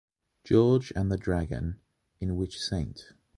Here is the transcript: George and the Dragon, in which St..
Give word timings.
George 0.43 0.91
and 0.95 1.11
the 1.11 1.17
Dragon, 1.17 1.79
in 2.19 2.35
which 2.35 2.57
St.. 2.59 3.13